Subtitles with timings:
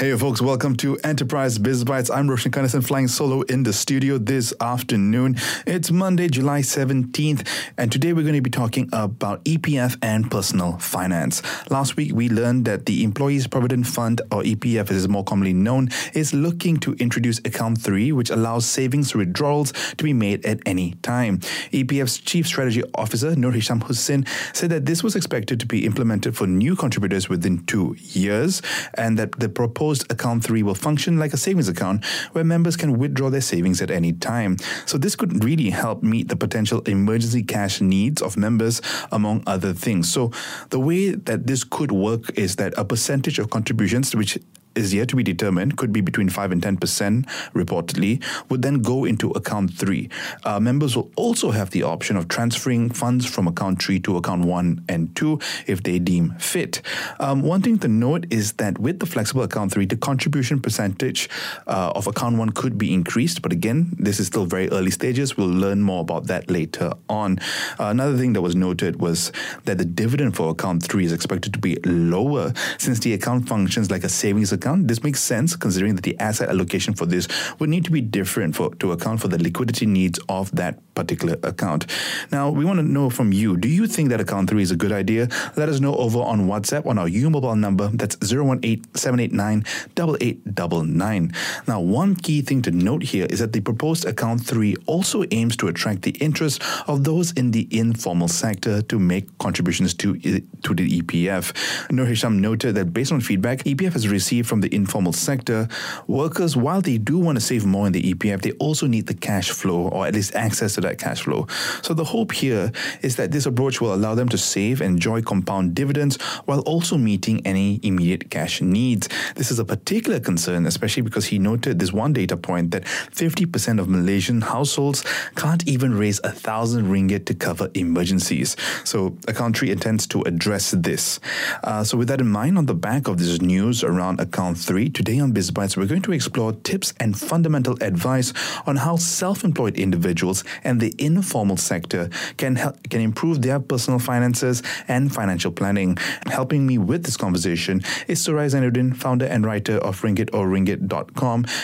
[0.00, 2.08] Hey folks, welcome to Enterprise Biz Bites.
[2.08, 5.34] I'm Roshan Kanesan flying solo in the studio this afternoon.
[5.66, 7.44] It's Monday, July 17th,
[7.76, 11.42] and today we're going to be talking about EPF and personal finance.
[11.68, 15.52] Last week we learned that the Employees Provident Fund, or EPF as it's more commonly
[15.52, 20.60] known, is looking to introduce Account 3, which allows savings withdrawals to be made at
[20.64, 21.38] any time.
[21.72, 26.46] EPF's Chief Strategy Officer, Nurhisham Hussein, said that this was expected to be implemented for
[26.46, 28.62] new contributors within two years,
[28.94, 32.76] and that the proposed proposed account 3 will function like a savings account where members
[32.76, 34.58] can withdraw their savings at any time.
[34.84, 39.72] So this could really help meet the potential emergency cash needs of members among other
[39.72, 40.12] things.
[40.12, 40.30] So
[40.68, 44.38] the way that this could work is that a percentage of contributions which
[44.74, 49.04] is yet to be determined, could be between 5 and 10% reportedly, would then go
[49.04, 50.08] into account 3.
[50.44, 54.44] Uh, members will also have the option of transferring funds from account 3 to account
[54.44, 56.80] 1 and 2 if they deem fit.
[57.18, 61.28] Um, one thing to note is that with the flexible account 3, the contribution percentage
[61.66, 65.36] uh, of account 1 could be increased, but again, this is still very early stages.
[65.36, 67.38] We'll learn more about that later on.
[67.78, 69.32] Uh, another thing that was noted was
[69.64, 73.90] that the dividend for account 3 is expected to be lower since the account functions
[73.90, 74.88] like a savings account account.
[74.88, 78.54] This makes sense considering that the asset allocation for this would need to be different
[78.54, 81.86] for, to account for the liquidity needs of that particular account.
[82.30, 84.76] Now, we want to know from you do you think that account 3 is a
[84.76, 85.28] good idea?
[85.56, 89.64] Let us know over on WhatsApp on our U mobile number that's 018 789
[89.96, 91.32] 8899.
[91.66, 95.56] Now, one key thing to note here is that the proposed account 3 also aims
[95.58, 100.74] to attract the interest of those in the informal sector to make contributions to, to
[100.74, 101.90] the EPF.
[101.90, 105.68] Nurhisham noted that based on feedback EPF has received from the informal sector,
[106.06, 109.14] workers, while they do want to save more in the EPF, they also need the
[109.14, 111.46] cash flow or at least access to that cash flow.
[111.82, 115.22] So the hope here is that this approach will allow them to save, and enjoy
[115.22, 119.08] compound dividends while also meeting any immediate cash needs.
[119.36, 123.78] This is a particular concern, especially because he noted this one data point that 50%
[123.78, 125.04] of Malaysian households
[125.36, 128.56] can't even raise a thousand ringgit to cover emergencies.
[128.84, 131.20] So account 3 intends to address this.
[131.62, 134.56] Uh, so with that in mind, on the back of this news around account round
[134.56, 134.88] three.
[134.88, 138.32] Today on BizBytes, we're going to explore tips and fundamental advice
[138.66, 144.62] on how self-employed individuals and the informal sector can help, can improve their personal finances
[144.86, 145.96] and financial planning.
[146.26, 150.28] Helping me with this conversation is Suraya Zainudin, founder and writer of ringgit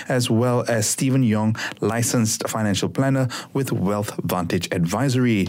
[0.08, 5.48] as well as Stephen Yong, licensed financial planner with Wealth Vantage Advisory.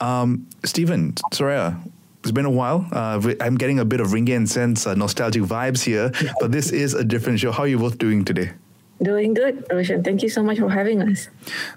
[0.00, 1.80] Um, Stephen, Suraya,
[2.26, 2.88] it's been a while.
[2.90, 6.10] Uh, I'm getting a bit of Ringgit and Sense uh, nostalgic vibes here,
[6.40, 7.52] but this is a different show.
[7.52, 8.50] How are you both doing today?
[9.02, 10.02] Doing good, Roshan.
[10.02, 11.28] Thank you so much for having us.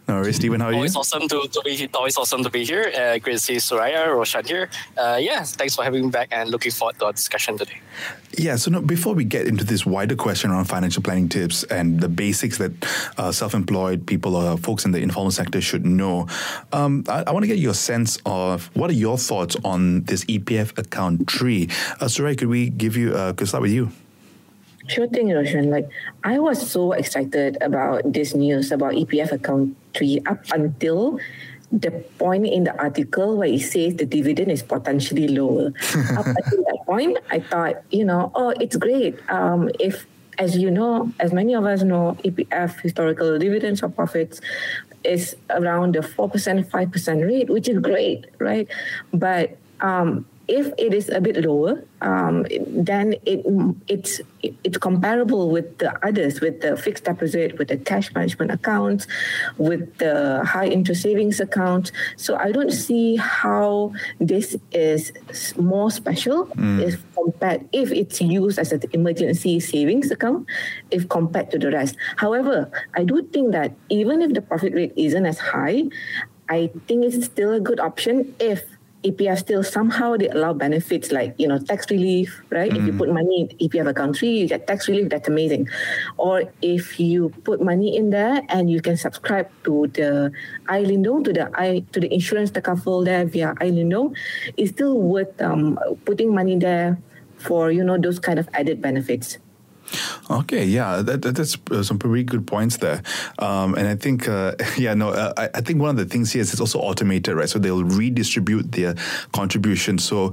[0.08, 0.62] No worries, Stephen.
[0.62, 1.00] How are always you?
[1.02, 2.94] Awesome to, to be always awesome to be here.
[2.96, 4.70] Uh, great to see Suraya, Roshan here.
[4.98, 7.82] Uh, yeah, thanks for having me back and looking forward to our discussion today.
[8.38, 12.00] Yeah, so no, before we get into this wider question around financial planning tips and
[12.00, 12.72] the basics that
[13.18, 16.26] uh, self-employed people or folks in the informal sector should know,
[16.72, 20.24] um, I, I want to get your sense of what are your thoughts on this
[20.26, 21.68] EPF account three.
[22.00, 23.14] Uh, Suraya, could we give you?
[23.14, 23.92] Uh, could start with you?
[24.90, 25.70] Sure thing, Roshan.
[25.70, 25.88] Like,
[26.24, 31.20] I was so excited about this news about EPF account 3 up until
[31.72, 35.68] the point in the article where it says the dividend is potentially lower.
[36.18, 39.20] up until that point, I thought, you know, oh, it's great.
[39.30, 40.08] Um, if,
[40.40, 44.42] as you know, as many of us know, EPF historical dividends or profits
[45.04, 48.68] is around the 4%, 5% rate, which is great, right?
[49.14, 53.46] But um, if it is a bit lower, um, then it
[53.88, 59.06] it's it's comparable with the others, with the fixed deposit, with the cash management accounts,
[59.58, 61.92] with the high interest savings account.
[62.18, 65.14] So I don't see how this is
[65.56, 66.82] more special mm.
[66.82, 70.48] if compared if it's used as an emergency savings account,
[70.90, 71.96] if compared to the rest.
[72.18, 75.84] However, I do think that even if the profit rate isn't as high,
[76.50, 78.66] I think it's still a good option if
[79.04, 82.72] EPF still somehow they allow benefits like you know tax relief, right?
[82.72, 82.78] Mm.
[82.78, 82.98] If you mm.
[82.98, 85.10] put money in EPF account three, you get tax relief.
[85.10, 85.70] That's amazing.
[86.18, 90.32] Or if you put money in there and you can subscribe to the
[90.68, 94.16] i-Lindung to the i to the insurance takaful there via i-Lindung,
[94.58, 96.98] it's still worth um, putting money there
[97.38, 99.40] for you know those kind of added benefits.
[100.30, 103.02] Okay, yeah, that, that, that's uh, some pretty good points there,
[103.40, 106.32] um, and I think, uh, yeah, no, uh, I, I, think one of the things
[106.32, 107.50] here is it's also automated, right?
[107.50, 108.96] So they'll redistribute their
[109.32, 109.98] contribution.
[109.98, 110.32] So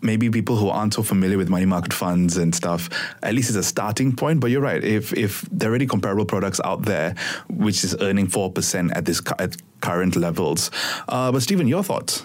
[0.00, 2.88] maybe people who aren't so familiar with money market funds and stuff,
[3.22, 4.40] at least it's a starting point.
[4.40, 7.14] But you're right, if if there are already comparable products out there
[7.48, 10.70] which is earning four percent at this at current levels,
[11.08, 12.24] uh, but Stephen, your thoughts?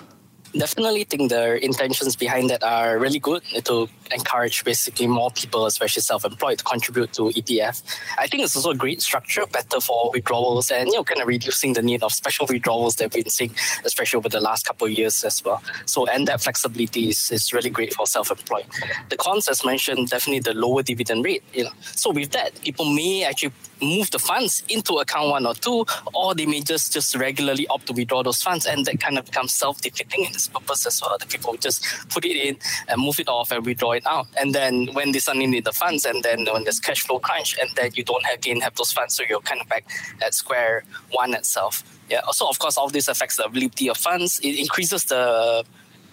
[0.54, 6.02] Definitely think the intentions behind that are really good to encourage basically more people, especially
[6.02, 7.84] self-employed, to contribute to EPF.
[8.18, 11.28] I think it's also a great structure, better for withdrawals and you know kind of
[11.28, 13.54] reducing the need of special withdrawals that we've been seeing,
[13.86, 15.62] especially over the last couple of years as well.
[15.86, 18.66] So and that flexibility is, is really great for self-employed.
[19.10, 21.44] The cons, as mentioned, definitely the lower dividend rate.
[21.54, 25.54] You know, so with that, people may actually move the funds into account one or
[25.54, 29.18] two, or they may just just regularly opt to withdraw those funds, and that kind
[29.18, 31.18] of becomes self-defeating in its purpose as well.
[31.18, 34.54] The people just put it in and move it off and withdraw it out, and
[34.54, 37.70] then when they suddenly need the funds, and then when there's cash flow crunch, and
[37.76, 39.86] then you don't have again have those funds, so you're kind of back
[40.22, 41.84] at square one itself.
[42.10, 42.22] Yeah.
[42.26, 44.40] Also, of course, all this affects the availability of funds.
[44.40, 45.64] It increases the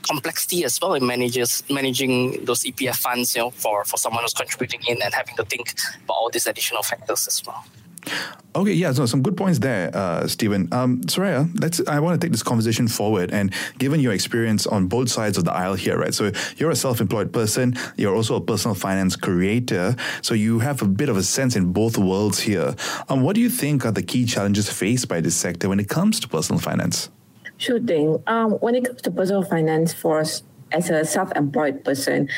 [0.06, 4.34] complexity as well in manages managing those EPF funds, you know, for, for someone who's
[4.34, 5.74] contributing in and having to think
[6.04, 7.64] about all these additional factors as well.
[8.54, 10.68] Okay, yeah, so some good points there, uh, Stephen.
[10.72, 11.80] Um, Suraya, let's.
[11.86, 15.44] I want to take this conversation forward, and given your experience on both sides of
[15.44, 16.14] the aisle here, right?
[16.14, 20.86] So you're a self-employed person, you're also a personal finance creator, so you have a
[20.86, 22.74] bit of a sense in both worlds here.
[23.08, 25.88] Um, what do you think are the key challenges faced by this sector when it
[25.88, 27.10] comes to personal finance?
[27.58, 28.22] Sure thing.
[28.26, 30.42] Um, when it comes to personal finance for us
[30.72, 32.28] as a self-employed person,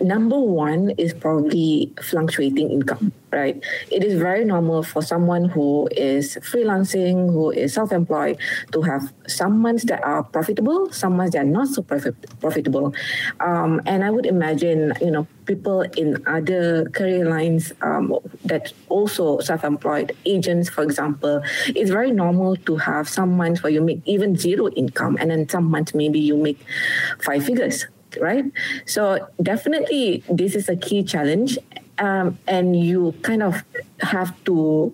[0.00, 3.62] number one is probably fluctuating income right?
[3.90, 8.38] It is very normal for someone who is freelancing, who is self employed,
[8.72, 12.94] to have some months that are profitable, some months that are not so profit- profitable.
[13.40, 19.40] Um, and I would imagine, you know, people in other career lines um, that also
[19.40, 21.42] self-employed agents for example
[21.74, 25.48] it's very normal to have some months where you make even zero income and then
[25.48, 26.60] some months maybe you make
[27.20, 27.86] five figures
[28.20, 28.44] right
[28.86, 31.58] so definitely this is a key challenge
[32.00, 33.62] um, and you kind of
[34.00, 34.92] have to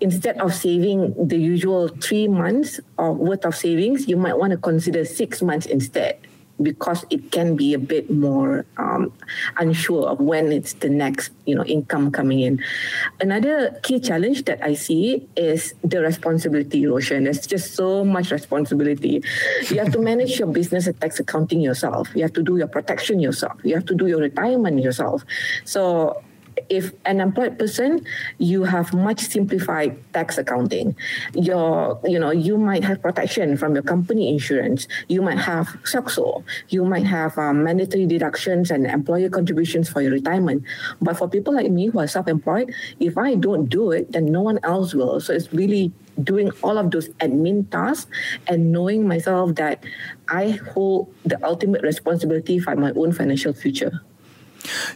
[0.00, 4.56] instead of saving the usual three months of worth of savings you might want to
[4.56, 6.18] consider six months instead
[6.62, 9.12] because it can be a bit more um,
[9.58, 12.62] unsure of when it's the next you know income coming in.
[13.20, 19.22] Another key challenge that i see is the responsibility erosion there's just so much responsibility.
[19.70, 22.08] You have to manage your business and tax accounting yourself.
[22.14, 23.58] You have to do your protection yourself.
[23.64, 25.24] You have to do your retirement yourself.
[25.64, 26.22] So
[26.68, 28.04] if an employed person,
[28.38, 30.96] you have much simplified tax accounting.
[31.34, 34.86] Your, you know, you might have protection from your company insurance.
[35.08, 36.44] You might have SOCSO.
[36.68, 40.64] You might have um, mandatory deductions and employer contributions for your retirement.
[41.00, 44.42] But for people like me who are self-employed, if I don't do it, then no
[44.42, 45.20] one else will.
[45.20, 48.10] So it's really doing all of those admin tasks
[48.46, 49.84] and knowing myself that
[50.28, 54.00] I hold the ultimate responsibility for my own financial future.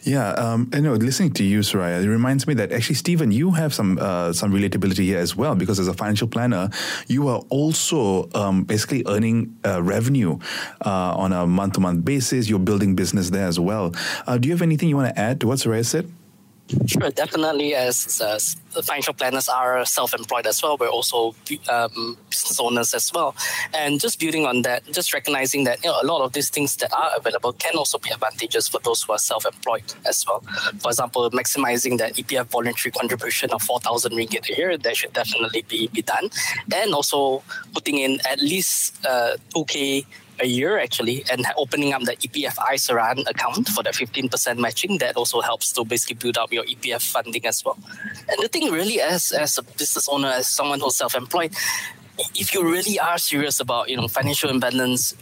[0.03, 3.53] Yeah, um, you know, listening to you, Suraya, it reminds me that actually, Stephen, you
[3.53, 6.71] have some uh, some relatability here as well because as a financial planner,
[7.07, 10.39] you are also um, basically earning uh, revenue
[10.85, 12.49] uh, on a month to month basis.
[12.49, 13.95] You're building business there as well.
[14.27, 16.11] Uh, do you have anything you want to add to what Suraya said?
[16.87, 17.75] Sure, definitely.
[17.75, 18.39] As uh,
[18.83, 21.35] financial planners are self-employed as well, we're also
[21.71, 23.35] um, business owners as well.
[23.73, 26.77] And just building on that, just recognizing that you know a lot of these things
[26.77, 30.41] that are available can also be advantageous for those who are self-employed as well.
[30.81, 35.15] For example, maximizing that EPF voluntary contribution of four thousand ringgit a year that should
[35.15, 36.29] definitely be, be done,
[36.75, 37.43] and also
[37.73, 40.05] putting in at least uh, two k
[40.41, 45.17] a year actually, and opening up the EPF i-Saraan account for the 15% matching, that
[45.17, 47.79] also helps to basically build up your EPF funding as well.
[48.29, 51.55] And the thing really, as as a business owner, as someone who's self-employed,
[52.35, 55.15] if you really are serious about you know financial independence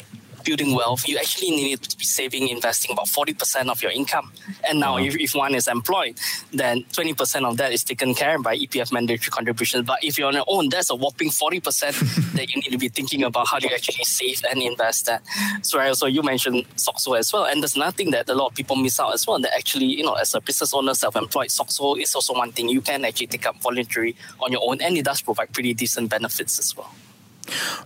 [0.46, 4.32] building wealth, you actually need to be saving, investing about 40% of your income.
[4.68, 5.06] And now, uh-huh.
[5.06, 6.18] if, if one is employed,
[6.52, 9.84] then 20% of that is taken care of by EPF mandatory contributions.
[9.84, 12.88] But if you're on your own, that's a whopping 40% that you need to be
[12.88, 15.22] thinking about how do you actually save and invest that.
[15.62, 17.44] So, right, so you mentioned SOCSO as well.
[17.44, 19.40] And there's nothing that a lot of people miss out as well.
[19.40, 22.68] That actually, you know, as a business owner, self employed, SOCSO is also one thing
[22.68, 24.80] you can actually take up voluntary on your own.
[24.80, 26.92] And it does provide pretty decent benefits as well.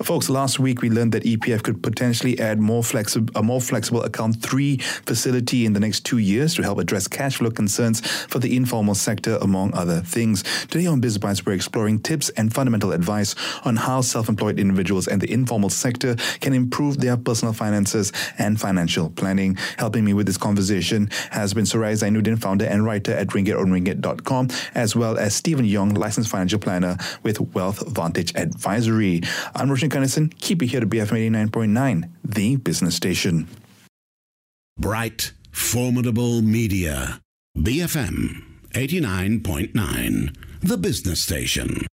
[0.02, 4.02] Folks, last week we learned that EPF could potentially add more flexi- a more flexible
[4.02, 8.38] account three facility in the next two years to help address cash flow concerns for
[8.38, 10.42] the informal sector, among other things.
[10.68, 15.30] Today on BizBytes, we're exploring tips and fundamental advice on how self-employed individuals and the
[15.32, 19.56] informal sector can improve their personal finances and financial planning.
[19.78, 23.60] Helping me with this conversation has been Suraya Zainudin, founder and writer at ringgit
[24.74, 29.22] as well as Stephen Yong, licensed financial planner with Wealth Vantage Advisory.
[29.54, 30.38] I'm Roshan Kanesan.
[30.38, 33.48] Keep it here to BFM 89.9, the business station.
[34.78, 37.20] Bright, formidable media.
[37.56, 38.42] BFM
[38.74, 41.86] 89.9, the business station.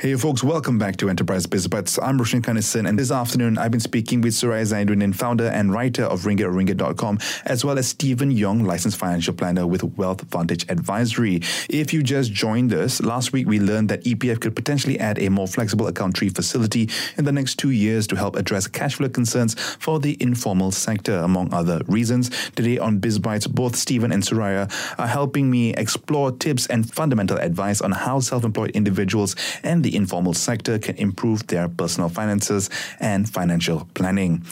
[0.00, 1.68] Hey folks, welcome back to Enterprise Biz.
[2.00, 6.04] I'm Roshan Kanesan, and this afternoon I've been speaking with Suraya Zainudin, founder and writer
[6.04, 11.40] of Ringgit or as well as Stephen Yong, licensed financial planner with Wealth Vantage Advisory.
[11.68, 15.30] If you just joined us, last week we learned that EPF could potentially add a
[15.30, 19.08] more flexible account three facility in the next two years to help address cash flow
[19.08, 22.30] concerns for the informal sector, among other reasons.
[22.50, 27.38] Today on Biz Bites, both Stephen and Suraya are helping me explore tips and fundamental
[27.38, 32.68] advice on how self-employed individuals and the informal sector can improve their personal finances
[33.00, 34.44] and financial planning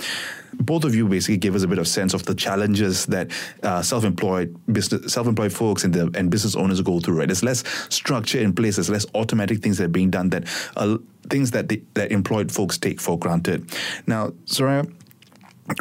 [0.59, 3.31] both of you basically give us a bit of sense of the challenges that
[3.63, 7.19] uh, self-employed business, self-employed folks and the and business owners go through.
[7.19, 7.63] Right, there's less
[7.95, 8.77] structure in place.
[8.77, 10.45] There's less automatic things that are being done that
[10.77, 10.97] uh,
[11.29, 13.71] things that that employed folks take for granted.
[14.07, 14.91] Now, Suraya,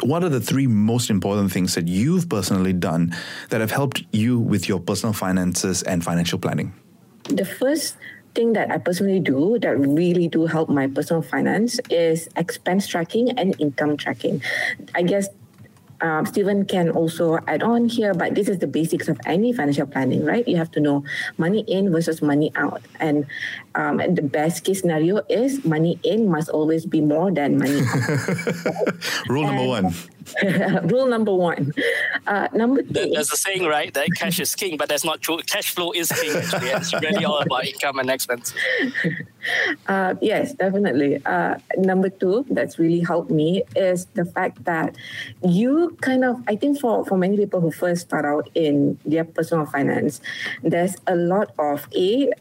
[0.02, 3.16] what are the three most important things that you've personally done
[3.50, 6.74] that have helped you with your personal finances and financial planning?
[7.28, 7.96] The first
[8.36, 13.30] thing that I personally do that really do help my personal finance is expense tracking
[13.38, 14.42] and income tracking.
[14.94, 15.28] I guess
[16.00, 19.86] um, Stephen can also add on here, but this is the basics of any financial
[19.86, 20.46] planning, right?
[20.46, 21.04] You have to know
[21.38, 22.82] money in versus money out.
[23.00, 23.26] And,
[23.76, 29.28] um, the best case scenario is money in must always be more than money out.
[29.28, 29.94] Rule number one.
[30.88, 31.72] Rule number one.
[32.26, 33.10] Uh, number two.
[33.12, 33.92] There's a saying, right?
[33.92, 35.38] That cash is king, but that's not true.
[35.46, 36.70] Cash flow is king, actually.
[36.70, 38.52] It's really all about income and expense.
[39.86, 41.24] Uh, yes, definitely.
[41.24, 44.96] Uh, number two, that's really helped me is the fact that
[45.46, 49.24] you kind of, I think for, for many people who first start out in their
[49.24, 50.20] personal finance,
[50.64, 52.32] there's a lot of A,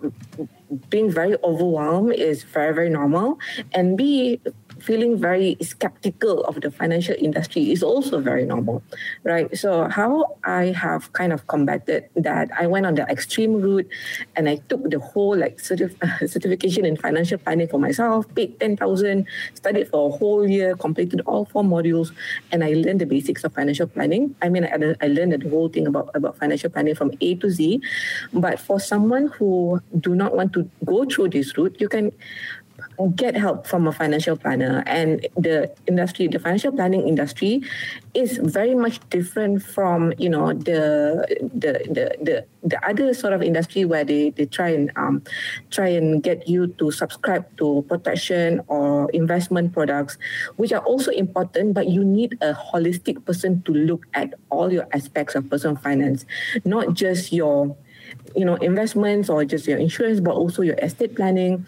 [0.90, 3.40] being very overwhelmed is very, very normal.
[3.74, 4.42] And B,
[4.86, 8.84] feeling very skeptical of the financial industry is also very normal,
[9.24, 9.50] right?
[9.58, 13.88] So how I have kind of combated that, I went on the extreme route,
[14.36, 15.98] and I took the whole like certif-
[16.30, 19.26] certification in financial planning for myself, paid ten thousand,
[19.56, 22.12] studied for a whole year, completed all four modules,
[22.52, 24.36] and I learned the basics of financial planning.
[24.42, 27.50] I mean, I, I learned the whole thing about about financial planning from A to
[27.50, 27.82] Z.
[28.34, 32.12] But for someone who do not want to go through this route, you can
[33.16, 34.84] get help from a financial planner.
[34.86, 37.62] And the industry the financial planning industry
[38.14, 43.42] is very much different from you know the the the the, the other sort of
[43.44, 45.22] industry where they, they try and um,
[45.70, 50.18] try and get you to subscribe to protection or investment products
[50.56, 54.88] which are also important but you need a holistic person to look at all your
[54.94, 56.26] aspects of personal finance
[56.64, 57.76] not just your
[58.36, 61.66] you know investments or just your insurance but also your estate planning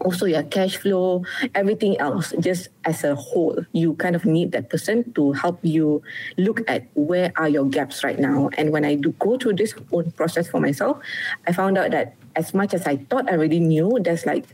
[0.00, 1.24] also your cash flow,
[1.54, 6.02] everything else, just as a whole, you kind of need that person to help you
[6.36, 8.50] look at where are your gaps right now.
[8.56, 10.98] And when I do go through this own process for myself,
[11.46, 14.44] I found out that as much as I thought I already knew, there's like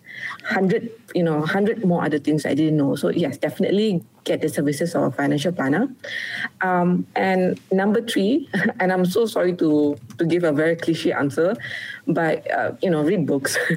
[0.45, 2.95] hundred, you know, hundred more other things I didn't know.
[2.97, 5.89] So yes, definitely get the services of a financial planner.
[6.61, 8.49] Um, and number three,
[8.81, 11.57] and I'm so sorry to to give a very cliche answer,
[12.07, 13.59] but uh, you know, read books.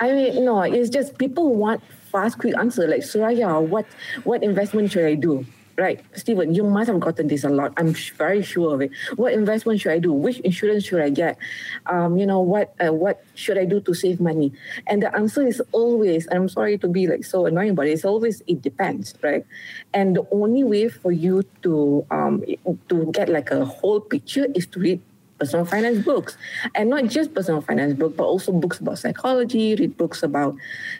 [0.00, 2.86] I mean, no, it's just people want fast, quick answer.
[2.86, 3.86] Like Suraya, what
[4.22, 5.44] what investment should I do?
[5.76, 7.72] Right, Stephen, you must have gotten this a lot.
[7.76, 8.90] I'm very sure of it.
[9.16, 10.12] What investment should I do?
[10.12, 11.38] Which insurance should I get?
[11.86, 14.52] Um, you know, what uh, what should I do to save money?
[14.86, 18.42] And the answer is always, I'm sorry to be like so annoying, but it's always
[18.46, 19.44] it depends, right?
[19.92, 22.42] And the only way for you to um
[22.88, 25.00] to get like a whole picture is to read
[25.38, 26.36] personal finance books
[26.74, 30.54] and not just personal finance books but also books about psychology read books about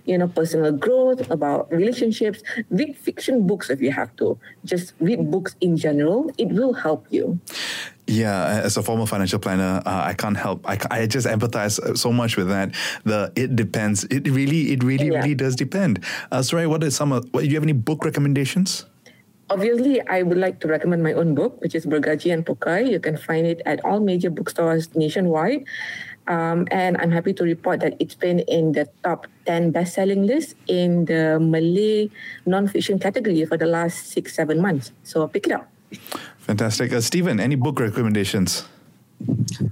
[0.04, 5.30] you know personal growth about relationships read fiction books if you have to just read
[5.30, 7.38] books in general it will help you
[8.06, 10.68] yeah, as a former financial planner, uh, I can't help.
[10.68, 12.74] I, I just empathize so much with that.
[13.04, 14.04] The it depends.
[14.04, 15.20] It really, it really, yeah.
[15.20, 16.04] really does depend.
[16.30, 17.12] Uh, sorry, are some?
[17.12, 18.84] Of, what, do you have any book recommendations?
[19.50, 22.90] Obviously, I would like to recommend my own book, which is Bergaji and Pokai.
[22.90, 25.64] You can find it at all major bookstores nationwide.
[26.26, 30.56] Um, and I'm happy to report that it's been in the top 10 best-selling list
[30.66, 32.08] in the Malay
[32.46, 34.92] non-fiction category for the last six, seven months.
[35.02, 35.68] So pick it up.
[36.38, 36.92] Fantastic.
[36.92, 38.64] Uh, Stephen, any book recommendations?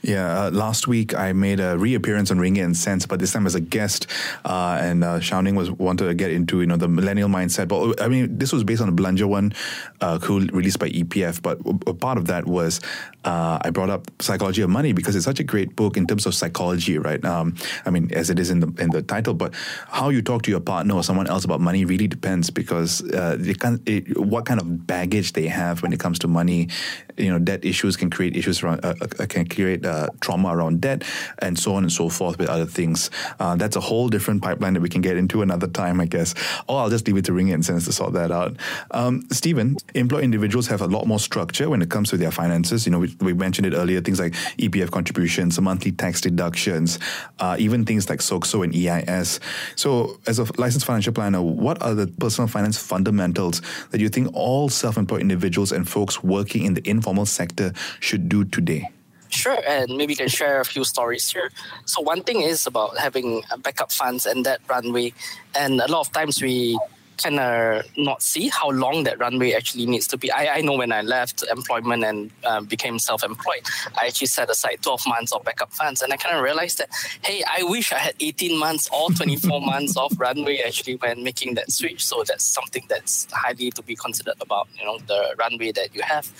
[0.02, 3.46] Yeah, uh, last week I made a reappearance on Ringgit and Sense, but this time
[3.46, 4.08] as a guest,
[4.46, 5.20] uh, and uh,
[5.54, 7.68] was wanted to get into you know the millennial mindset.
[7.68, 9.54] But I mean, this was based on a Belanja one,
[10.02, 11.42] uh, cool released by EPF.
[11.42, 12.80] But a part of that was
[13.24, 16.26] uh, I brought up Psychology of Money because it's such a great book in terms
[16.26, 17.24] of psychology, right?
[17.24, 19.54] Um, I mean, as it is in the in the title, but
[19.88, 23.38] how you talk to your partner or someone else about money really depends because uh,
[23.60, 26.70] can, it, what kind of baggage they have when it comes to money.
[27.18, 28.96] You know, debt issues can create issues around uh,
[29.28, 31.04] can create uh, trauma around debt,
[31.40, 33.10] and so on and so forth with other things.
[33.40, 36.34] Uh, that's a whole different pipeline that we can get into another time, I guess.
[36.68, 38.56] Or I'll just leave it to Ringgit and Cents to sort that out.
[38.92, 42.86] Um, Stephen, employed individuals have a lot more structure when it comes to their finances.
[42.86, 47.00] You know, we, we mentioned it earlier, things like EPF contributions, monthly tax deductions,
[47.40, 49.40] uh, even things like SOCSO and EIS.
[49.76, 54.30] So, as a licensed financial planner, what are the personal finance fundamentals that you think
[54.34, 58.90] all self-employed individuals and folks working in the informal sector should do today?
[59.32, 61.52] Sure, and maybe can share a few stories here.
[61.86, 65.14] So one thing is about having backup funds and that runway,
[65.56, 66.78] and a lot of times we
[67.18, 70.32] kind of not see how long that runway actually needs to be.
[70.32, 73.62] I, I know when I left employment and uh, became self-employed,
[74.00, 76.90] I actually set aside 12 months of backup funds, and I kind of realized that,
[77.24, 81.56] hey, I wish I had 18 months or 24 months of runway actually when making
[81.56, 82.06] that switch.
[82.06, 86.02] So that's something that's highly to be considered about, you know, the runway that you
[86.02, 86.32] have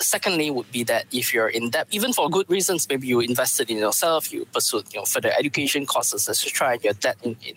[0.00, 3.70] secondly would be that if you're in debt, even for good reasons, maybe you invested
[3.70, 7.56] in yourself, you pursued you know further education courses, etc., and you're debt in, in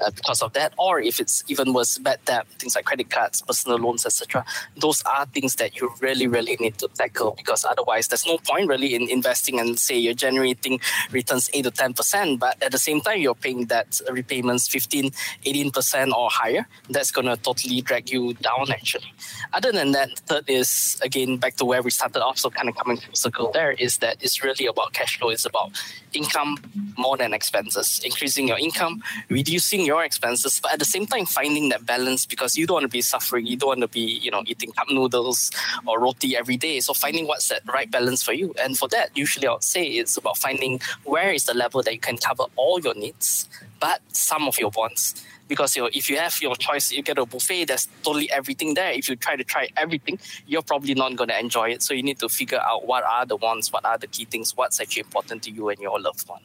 [0.00, 3.42] uh, because of that, or if it's even worse, bad debt, things like credit cards,
[3.42, 4.44] personal loans, etc.
[4.76, 8.68] Those are things that you really, really need to tackle because otherwise, there's no point
[8.68, 10.80] really in investing and say you're generating
[11.10, 15.10] returns eight to ten percent, but at the same time you're paying that repayments 15,
[15.44, 16.66] 18 percent or higher.
[16.88, 19.12] That's gonna totally drag you down actually.
[19.52, 22.68] Other than that, third is again back to where where we started off, so kind
[22.68, 25.30] of coming full circle there, is that it's really about cash flow.
[25.30, 25.70] It's about
[26.12, 26.56] income
[26.96, 31.70] more than expenses, increasing your income, reducing your expenses, but at the same time finding
[31.70, 34.30] that balance because you don't want to be suffering, you don't want to be, you
[34.30, 35.50] know, eating cup noodles
[35.86, 36.78] or roti every day.
[36.80, 38.54] So finding what's that right balance for you.
[38.62, 41.92] And for that, usually I would say it's about finding where is the level that
[41.92, 43.48] you can cover all your needs,
[43.80, 47.18] but some of your wants because you know, if you have your choice, you get
[47.18, 48.90] a buffet, there's totally everything there.
[48.90, 51.82] If you try to try everything, you're probably not going to enjoy it.
[51.82, 54.56] So you need to figure out what are the ones, what are the key things,
[54.56, 56.40] what's actually important to you and your loved one.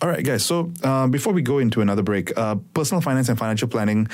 [0.00, 0.46] All right, guys.
[0.46, 4.06] So uh, before we go into another break, uh, personal finance and financial planning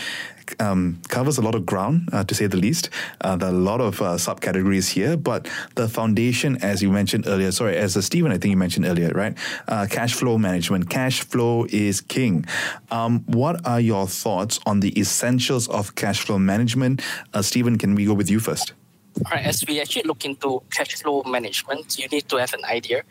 [0.59, 2.89] um, covers a lot of ground, uh, to say the least.
[3.21, 7.27] Uh, there are a lot of uh, subcategories here, but the foundation, as you mentioned
[7.27, 9.37] earlier, sorry, as Stephen, I think you mentioned earlier, right?
[9.69, 10.89] Uh, cash flow management.
[10.89, 12.47] Cash flow is king.
[12.91, 17.03] Um, what are your thoughts on the essentials of cash flow management?
[17.43, 18.73] Stephen, can we go with you first?
[19.27, 22.65] All right, as we actually look into cash flow management, you need to have an
[22.65, 23.03] idea.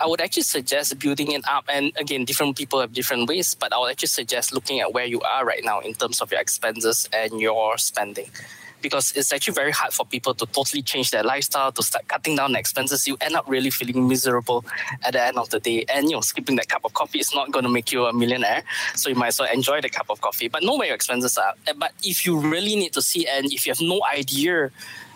[0.00, 1.64] I would actually suggest building it up.
[1.68, 5.04] And again, different people have different ways, but I would actually suggest looking at where
[5.04, 8.30] you are right now in terms of your expenses and your spending.
[8.80, 12.34] Because it's actually very hard for people to totally change their lifestyle, to start cutting
[12.34, 13.06] down expenses.
[13.06, 14.64] You end up really feeling miserable
[15.04, 15.84] at the end of the day.
[15.92, 18.12] And you know, skipping that cup of coffee is not going to make you a
[18.14, 18.62] millionaire.
[18.94, 21.36] So you might as well enjoy the cup of coffee, but know where your expenses
[21.36, 21.52] are.
[21.76, 24.70] But if you really need to see and if you have no idea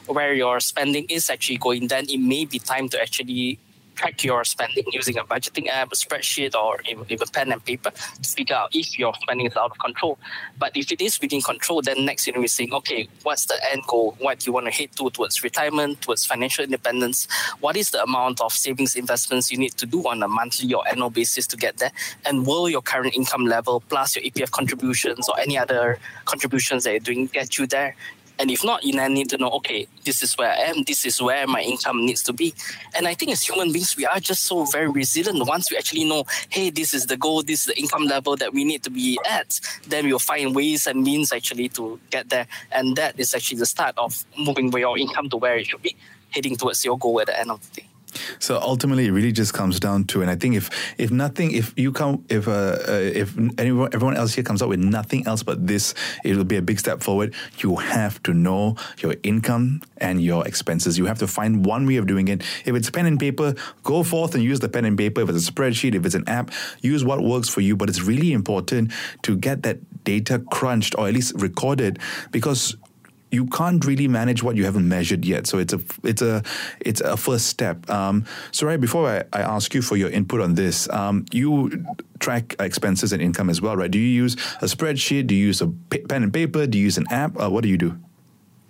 [0.06, 3.58] where your spending is actually going, then it may be time to actually
[3.94, 8.28] track your spending using a budgeting app, a spreadsheet, or even, pen and paper to
[8.28, 10.18] figure out if your spending is out of control.
[10.58, 13.58] But if it is within control, then next you know we're saying, okay, what's the
[13.70, 14.14] end goal?
[14.18, 17.26] What do you want to head to towards retirement, towards financial independence?
[17.60, 20.86] What is the amount of savings investments you need to do on a monthly or
[20.86, 21.92] annual basis to get there?
[22.24, 26.90] And will your current income level plus your EPF contributions or any other contributions that
[26.90, 27.96] you're doing get you there?
[28.38, 31.04] And if not, you then need to know, okay, this is where I am, this
[31.04, 32.52] is where my income needs to be.
[32.96, 35.46] And I think as human beings, we are just so very resilient.
[35.46, 38.52] Once we actually know, hey, this is the goal, this is the income level that
[38.52, 42.46] we need to be at, then we'll find ways and means actually to get there.
[42.72, 45.96] And that is actually the start of moving your income to where it should be,
[46.30, 47.88] heading towards your goal at the end of the day.
[48.38, 51.72] So ultimately, it really just comes down to, and I think if if nothing, if
[51.76, 55.42] you come, if uh, uh, if anyone, everyone else here comes up with nothing else
[55.42, 57.34] but this, it will be a big step forward.
[57.58, 60.98] You have to know your income and your expenses.
[60.98, 62.42] You have to find one way of doing it.
[62.64, 65.20] If it's pen and paper, go forth and use the pen and paper.
[65.22, 66.50] If it's a spreadsheet, if it's an app,
[66.80, 67.76] use what works for you.
[67.76, 71.98] But it's really important to get that data crunched or at least recorded
[72.30, 72.76] because
[73.34, 75.46] you can't really manage what you haven't measured yet.
[75.46, 76.42] So it's a it's a
[76.80, 77.88] it's a first step.
[77.90, 81.84] Um, so right before I, I ask you for your input on this, um, you
[82.20, 83.90] track expenses and income as well, right?
[83.90, 85.26] Do you use a spreadsheet?
[85.26, 86.66] Do you use a pen and paper?
[86.66, 87.38] Do you use an app?
[87.38, 87.98] Uh, what do you do?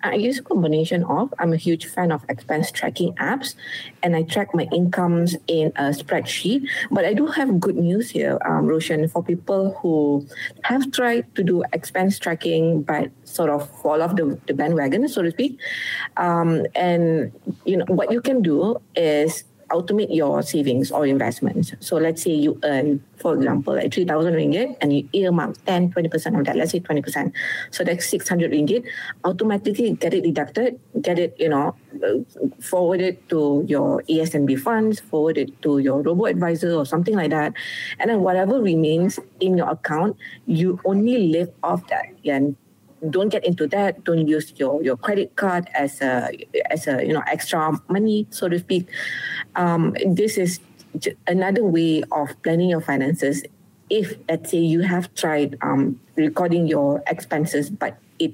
[0.05, 3.55] I use a combination of I'm a huge fan of expense tracking apps,
[4.03, 6.69] and I track my incomes in a spreadsheet.
[6.90, 10.27] But I do have good news here, um, Roshan, for people who
[10.64, 15.23] have tried to do expense tracking but sort of fall off the, the bandwagon, so
[15.23, 15.59] to speak.
[16.19, 17.33] Um, and
[17.64, 21.75] you know what you can do is automate your savings or investments.
[21.81, 26.39] So let's say you earn, for example, like 3,000 ringgit and you earmark 10, 20%
[26.39, 27.33] of that, let's say 20%.
[27.73, 28.87] So that's 600 ringgit.
[29.25, 32.23] Automatically get it deducted, get it, you know, uh,
[32.63, 37.31] forward it to your ASNB funds, forward it to your robo advisor or something like
[37.31, 37.53] that.
[37.99, 42.07] And then whatever remains in your account, you only live off that.
[42.25, 42.57] And
[43.11, 44.05] don't get into that.
[44.05, 46.31] Don't use your, your credit card as a
[46.71, 48.89] as a you know extra money, so to speak.
[49.57, 50.61] Um, this is
[51.27, 53.43] another way of planning your finances.
[53.90, 58.33] If let's say you have tried um, recording your expenses, but it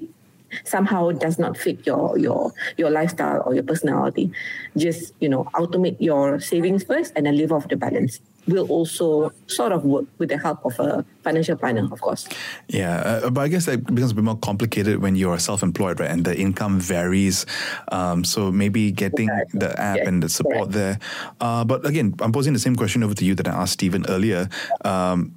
[0.63, 4.31] somehow does not fit your your your lifestyle or your personality,
[4.77, 9.31] just you know automate your savings first and then live off the balance will also
[9.47, 12.27] sort of work with the help of a financial planner, of course.
[12.67, 15.99] Yeah, uh, but I guess that becomes a bit more complicated when you are self-employed,
[15.99, 16.09] right?
[16.09, 17.45] And the income varies.
[17.91, 20.71] Um, so maybe getting the app yes, and the support correct.
[20.71, 20.99] there.
[21.39, 24.05] Uh, but again, I'm posing the same question over to you that I asked Stephen
[24.09, 24.49] earlier.
[24.83, 25.35] Um,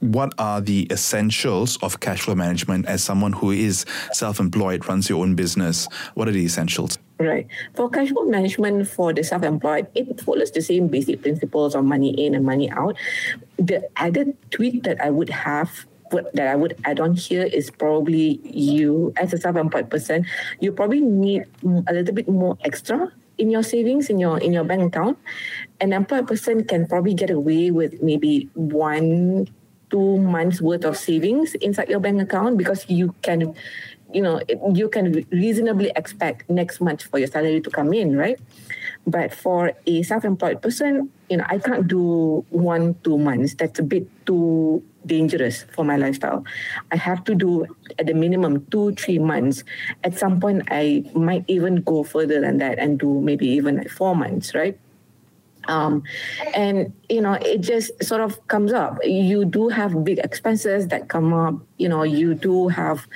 [0.00, 5.22] what are the essentials of cash flow management as someone who is self-employed, runs your
[5.22, 5.88] own business?
[6.14, 6.98] What are the essentials?
[7.18, 7.48] Right.
[7.74, 12.10] For cash flow management for the self-employed, it follows the same basic principles of money
[12.10, 12.96] in and money out.
[13.56, 18.40] The added tweak that I would have that I would add on here is probably
[18.42, 20.24] you as a self-employed person,
[20.58, 21.44] you probably need
[21.86, 25.18] a little bit more extra in your savings in your in your bank account.
[25.80, 29.48] An employed person can probably get away with maybe one
[29.90, 33.54] two months worth of savings inside your bank account because you can
[34.12, 34.40] you know
[34.74, 38.38] you can reasonably expect next month for your salary to come in right?
[39.06, 43.54] But for a self-employed person you know i can't do one two months.
[43.54, 46.44] That's a bit too dangerous for my lifestyle.
[46.92, 47.66] I have to do
[47.98, 49.64] at the minimum two three months.
[50.04, 53.90] At some point i might even go further than that and do maybe even like
[53.90, 54.78] four months right
[55.68, 56.02] um,
[56.54, 61.08] and you know it just sort of comes up you do have big expenses that
[61.08, 63.06] come up you know you do have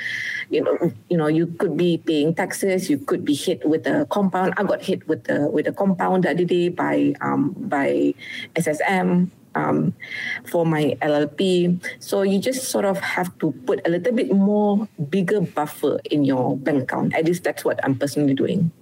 [0.50, 4.06] you know you know you could be paying taxes you could be hit with a
[4.10, 8.14] compound i got hit with the with a compound the other day by um, by
[8.54, 9.94] ssm um,
[10.46, 11.78] for my LLP.
[12.00, 16.24] So you just sort of have to put a little bit more bigger buffer in
[16.24, 17.14] your bank account.
[17.14, 18.72] At least that's what I'm personally doing.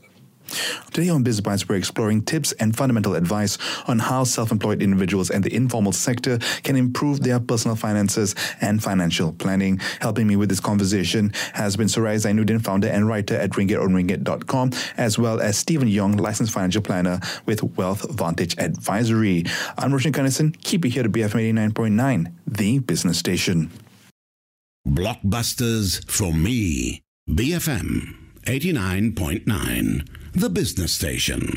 [0.93, 5.55] Today on BizBytes, we're exploring tips and fundamental advice on how self-employed individuals and the
[5.55, 9.79] informal sector can improve their personal finances and financial planning.
[10.01, 13.81] Helping me with this conversation has been Suraya Zainudin, founder and writer at ringgit
[14.97, 19.45] as well as Stephen Yong, licensed financial planner with Wealth Vantage Advisory.
[19.79, 20.61] I'm Roshan Kanesan.
[20.63, 23.71] Keep it here to BFM 89.9, the business station.
[24.87, 27.03] Blockbusters for me.
[27.29, 28.20] BFM
[28.51, 31.57] 89.9 the business station.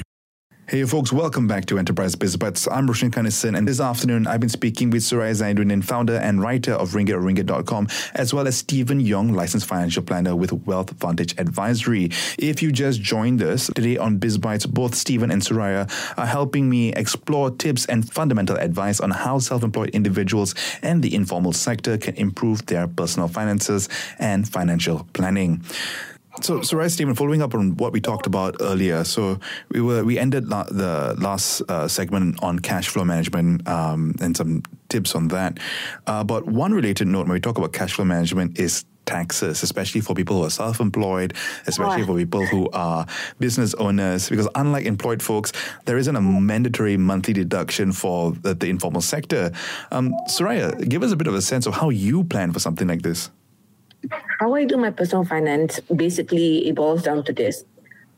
[0.67, 2.67] Hey folks, welcome back to Enterprise Biz BizBytes.
[2.71, 6.73] I'm Roshan Kanesan, and this afternoon I've been speaking with Suraya Zainudin, founder and writer
[6.73, 12.12] of Ringgit as well as Stephen Yong, licensed financial planner with Wealth Vantage Advisory.
[12.38, 16.93] If you just joined us today on BizBytes, both Stephen and Suraya are helping me
[16.93, 20.53] explore tips and fundamental advice on how self-employed individuals
[20.84, 25.63] and the informal sector can improve their personal finances and financial planning.
[26.41, 27.13] So, so right, Stephen.
[27.13, 31.15] Following up on what we talked about earlier, so we were we ended la- the
[31.19, 35.59] last uh, segment on cash flow management um, and some tips on that.
[36.07, 40.01] Uh, but one related note when we talk about cash flow management is taxes, especially
[40.01, 41.33] for people who are self-employed,
[41.67, 43.05] especially for people who are
[43.39, 44.27] business owners.
[44.27, 45.51] Because unlike employed folks,
[45.85, 49.51] there isn't a mandatory monthly deduction for the, the informal sector.
[49.91, 52.87] Um, Suraya, give us a bit of a sense of how you plan for something
[52.87, 53.29] like this
[54.43, 57.63] how I do my personal finance basically it boils down to this.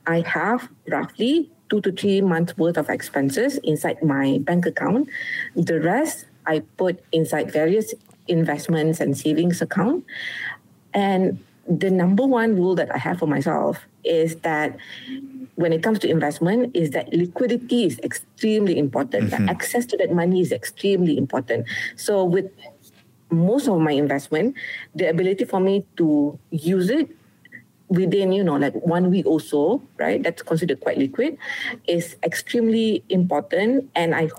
[0.07, 5.07] I have roughly two to three months worth of expenses inside my bank account.
[5.55, 7.93] The rest I put inside various
[8.27, 10.03] investments and savings account.
[10.95, 14.77] And the number one rule that I have for myself is that
[15.55, 19.29] when it comes to investment is that liquidity is extremely important.
[19.29, 19.45] Mm-hmm.
[19.45, 21.67] The access to that money is extremely important.
[21.97, 22.49] So with
[23.29, 24.55] most of my investment,
[24.93, 27.09] the ability for me to use it
[27.87, 30.21] within, you know, like one week or so, right?
[30.21, 31.37] That's considered quite liquid,
[31.87, 33.89] is extremely important.
[33.95, 34.29] And I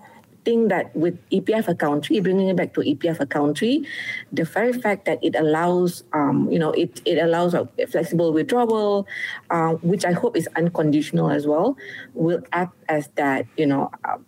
[0.45, 3.87] think that with EPF account three, bringing it back to EPF account three,
[4.33, 9.07] the very fact that it allows, um, you know, it, it allows a flexible withdrawal,
[9.51, 11.77] uh, which I hope is unconditional as well,
[12.15, 14.19] will act as that, you know, uh,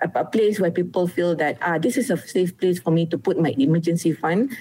[0.00, 3.06] a, a, place where people feel that ah, this is a safe place for me
[3.06, 4.56] to put my emergency fund,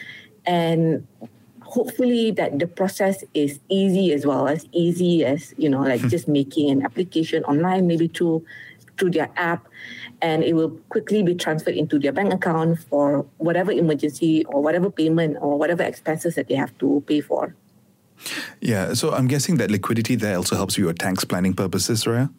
[0.46, 1.08] and
[1.62, 6.28] hopefully that the process is easy as well as easy as you know like just
[6.28, 8.44] making an application online maybe through
[8.98, 9.68] through their app.
[10.22, 14.92] And it will quickly be transferred into their bank account for whatever emergency or whatever
[14.92, 17.56] payment or whatever expenses that they have to pay for.
[18.60, 22.30] Yeah so i'm guessing that liquidity there also helps you with tax planning purposes right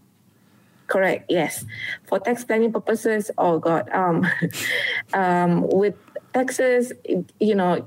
[0.93, 1.65] correct yes
[2.05, 4.29] for tax planning purposes oh god um,
[5.17, 5.97] um, with
[6.37, 6.93] taxes
[7.41, 7.81] you know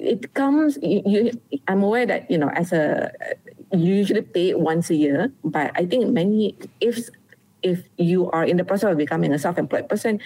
[0.00, 1.20] it comes you, you,
[1.68, 3.12] i'm aware that you know as a
[3.76, 7.12] you usually pay once a year but i think many if
[7.60, 10.16] if you are in the process of becoming a self-employed person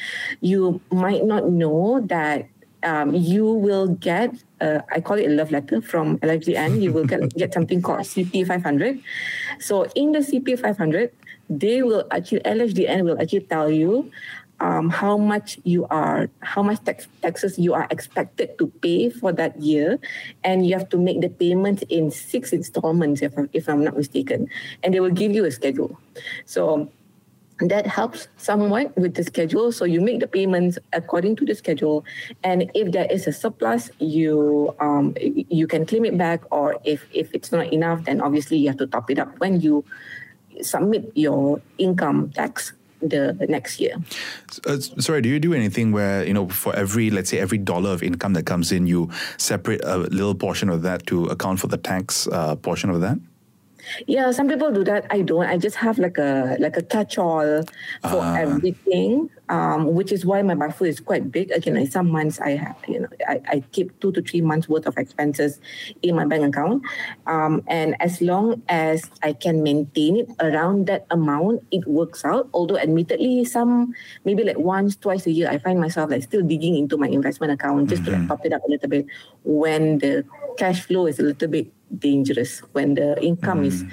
[0.40, 2.46] you might not know that
[2.84, 6.80] um, you will get uh, I call it a love letter from LHDN.
[6.80, 9.00] You will get get something called CP 500.
[9.58, 11.10] So in the CP 500,
[11.48, 14.10] they will actually LHDN will actually tell you
[14.60, 19.32] um, how much you are, how much tax, taxes you are expected to pay for
[19.32, 19.98] that year,
[20.42, 23.96] and you have to make the payment in six installments, if I'm, if I'm not
[23.96, 24.48] mistaken,
[24.82, 25.98] and they will give you a schedule.
[26.46, 26.90] So
[27.60, 29.70] that helps somewhat with the schedule.
[29.70, 32.04] So you make the payments according to the schedule,
[32.42, 37.06] and if there is a surplus, you um, you can claim it back, or if
[37.12, 39.84] if it's not enough, then obviously you have to top it up when you
[40.62, 43.96] submit your income tax the, next year.
[44.66, 47.90] Uh, sorry, do you do anything where, you know, for every, let's say, every dollar
[47.90, 51.66] of income that comes in, you separate a little portion of that to account for
[51.66, 53.18] the tax uh, portion of that?
[54.06, 55.06] Yeah, some people do that.
[55.10, 55.46] I don't.
[55.46, 57.62] I just have like a like a catch-all
[58.02, 58.34] for uh.
[58.34, 61.50] everything, um, which is why my buffer is quite big.
[61.50, 64.68] Again, like some months I have, you know, I, I keep two to three months
[64.68, 65.60] worth of expenses
[66.02, 66.82] in my bank account,
[67.26, 72.48] um, and as long as I can maintain it around that amount, it works out.
[72.52, 73.94] Although, admittedly, some
[74.24, 77.52] maybe like once, twice a year, I find myself like still digging into my investment
[77.52, 78.12] account just mm-hmm.
[78.12, 79.06] to like, top it up a little bit
[79.44, 80.24] when the
[80.56, 83.66] cash flow is a little bit dangerous when the income mm.
[83.66, 83.84] is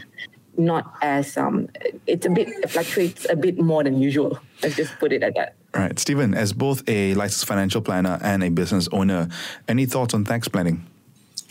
[0.57, 1.67] not as um
[2.07, 5.33] it's a bit it fluctuates a bit more than usual let's just put it at
[5.35, 9.27] that right stephen as both a licensed financial planner and a business owner
[9.67, 10.85] any thoughts on tax planning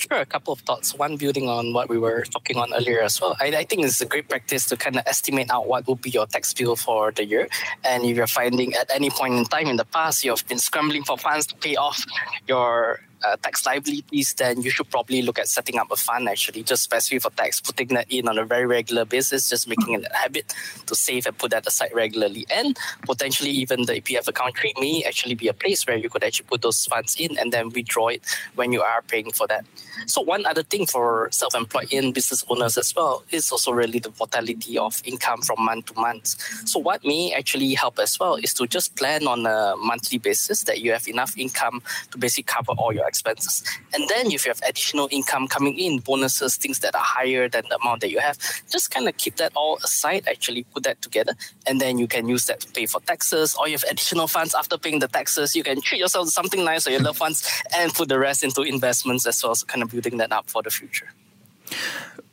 [0.00, 0.94] Sure, a couple of thoughts.
[0.94, 3.36] One, building on what we were talking on earlier as well.
[3.38, 6.08] I, I think it's a great practice to kind of estimate out what will be
[6.08, 7.48] your tax bill for the year.
[7.84, 10.58] And if you're finding at any point in time in the past you have been
[10.58, 12.02] scrambling for funds to pay off
[12.48, 16.62] your uh, tax liabilities, then you should probably look at setting up a fund actually,
[16.62, 20.06] just specifically for tax, putting that in on a very regular basis, just making it
[20.10, 20.54] a habit
[20.86, 22.46] to save and put that aside regularly.
[22.50, 26.24] And potentially even the EPF account three may actually be a place where you could
[26.24, 28.22] actually put those funds in and then withdraw it
[28.54, 29.64] when you are paying for that.
[30.06, 34.10] So one other thing for self-employed in business owners as well is also really the
[34.10, 36.36] volatility of income from month to month.
[36.66, 40.64] So what may actually help as well is to just plan on a monthly basis
[40.64, 43.62] that you have enough income to basically cover all your expenses.
[43.92, 47.64] And then if you have additional income coming in, bonuses, things that are higher than
[47.68, 48.38] the amount that you have,
[48.70, 51.34] just kind of keep that all aside, actually put that together,
[51.66, 54.54] and then you can use that to pay for taxes, or you have additional funds
[54.54, 57.38] after paying the taxes, you can treat yourself to something nice or your loved ones
[57.76, 60.62] and put the rest into investments as well, so kind of building that up for
[60.62, 61.08] the future.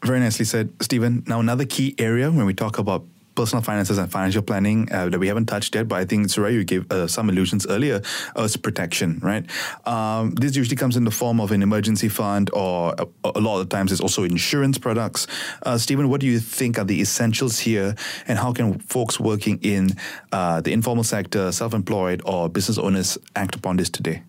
[0.03, 1.23] Very nicely said, Stephen.
[1.27, 3.03] Now, another key area when we talk about
[3.37, 6.53] personal finances and financial planning uh, that we haven't touched yet, but I think Suraya,
[6.53, 8.01] you gave uh, some illusions earlier,
[8.35, 9.45] is protection, right?
[9.85, 13.61] Um, this usually comes in the form of an emergency fund, or a, a lot
[13.61, 15.27] of times it's also insurance products.
[15.61, 17.95] Uh, Stephen, what do you think are the essentials here,
[18.27, 19.91] and how can folks working in
[20.31, 24.23] uh, the informal sector, self-employed, or business owners act upon this today?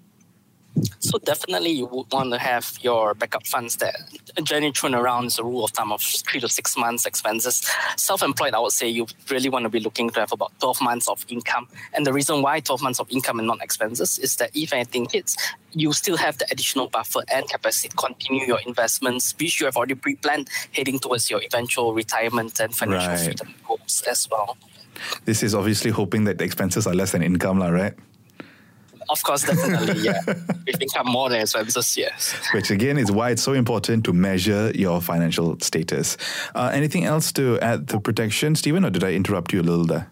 [1.01, 3.97] So definitely you would want to have your backup funds that
[4.43, 7.69] generally thrown around is a rule of thumb of three to six months expenses.
[7.97, 11.09] Self-employed, I would say you really want to be looking to have about 12 months
[11.09, 11.69] of income.
[11.95, 15.09] And the reason why 12 months of income and not expenses is that if anything
[15.11, 15.37] hits,
[15.73, 19.77] you still have the additional buffer and capacity to continue your investments, which you have
[19.77, 23.21] already pre-planned heading towards your eventual retirement and financial right.
[23.21, 24.57] freedom goals as well.
[25.25, 27.95] This is obviously hoping that the expenses are less than income, right?
[29.11, 30.21] Of course, definitely, yeah.
[30.67, 32.35] If income more than expenses, yes.
[32.53, 36.17] Which again is why it's so important to measure your financial status.
[36.55, 39.87] Uh, anything else to add to protection, Stephen, or did I interrupt you a little
[39.87, 40.11] there?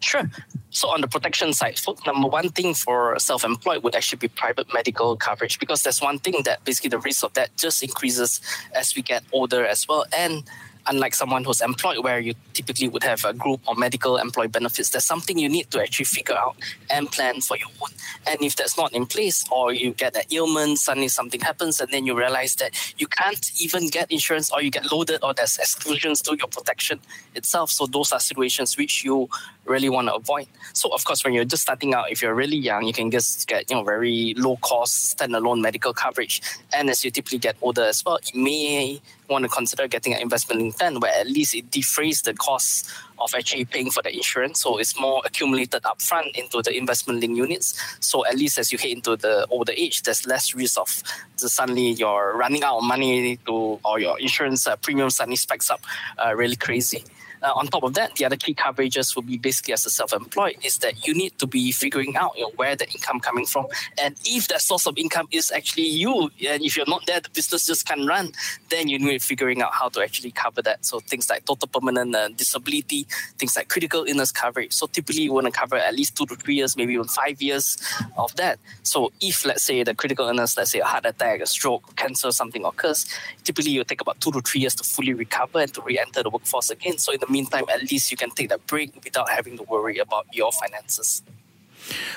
[0.00, 0.30] Sure.
[0.70, 4.72] So on the protection side, so number one thing for self-employed would actually be private
[4.72, 8.40] medical coverage because there's one thing that basically the risk of that just increases
[8.74, 10.04] as we get older as well.
[10.16, 10.44] And
[10.88, 14.90] unlike someone who's employed, where you typically would have a group or medical employee benefits,
[14.90, 16.56] there's something you need to actually figure out
[16.90, 17.90] and plan for your own.
[18.26, 21.90] And if that's not in place, or you get an ailment, suddenly something happens, and
[21.92, 25.58] then you realize that you can't even get insurance, or you get loaded, or there's
[25.58, 27.00] exclusions to your protection
[27.34, 27.70] itself.
[27.70, 29.28] So those are situations which you
[29.66, 30.46] really want to avoid.
[30.72, 33.46] So of course, when you're just starting out, if you're really young, you can just
[33.46, 36.40] get you know very low cost standalone medical coverage.
[36.72, 40.20] And as you typically get older as well, you may want to consider getting an
[40.20, 44.60] investment plan where at least it defrays the costs of actually paying for the insurance.
[44.62, 47.80] So it's more accumulated upfront into the investment linked units.
[48.00, 51.02] So at least as you head into the older age, there's less risk of
[51.36, 55.80] suddenly you're running out of money to or your insurance uh, premium suddenly spikes up
[56.24, 57.04] uh, really crazy.
[57.46, 60.56] Uh, on top of that, the other key coverages will be basically as a self-employed
[60.64, 63.64] is that you need to be figuring out you know, where the income coming from,
[64.02, 67.30] and if that source of income is actually you, and if you're not there, the
[67.30, 68.32] business just can't run.
[68.68, 70.84] Then you need figuring out how to actually cover that.
[70.84, 73.06] So things like total permanent uh, disability,
[73.38, 74.72] things like critical illness coverage.
[74.72, 77.40] So typically you want to cover at least two to three years, maybe even five
[77.40, 77.76] years
[78.16, 78.58] of that.
[78.82, 82.32] So if let's say the critical illness, let's say a heart attack, a stroke, cancer,
[82.32, 83.06] something occurs,
[83.44, 86.30] typically you take about two to three years to fully recover and to re-enter the
[86.30, 86.98] workforce again.
[86.98, 89.98] So in the meantime, at least you can take that break without having to worry
[90.06, 91.22] about your finances.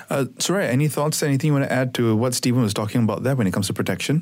[0.10, 3.24] Uh, Suraya, any thoughts, anything you want to add to what Stephen was talking about
[3.24, 4.16] there when it comes to protection?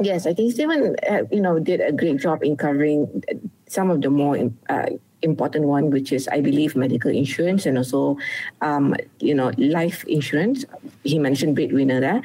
[0.00, 3.22] Yes, I think Stephen, uh, you know, did a great job in covering
[3.68, 4.34] some of the more
[4.68, 4.86] uh,
[5.22, 8.18] important one, which is, I believe, medical insurance and also,
[8.60, 10.64] um, you know, life insurance.
[11.04, 12.22] He mentioned breadwinner there.